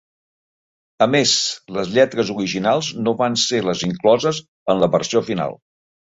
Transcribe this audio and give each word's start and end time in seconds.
A 1.05 1.07
més, 1.15 1.33
les 1.75 1.91
lletres 1.97 2.31
originals 2.35 2.89
no 3.07 3.13
van 3.19 3.37
ser 3.41 3.59
les 3.67 3.83
incloses 3.89 4.39
en 4.75 4.81
la 4.85 4.89
versió 4.97 5.23
final. 5.29 5.55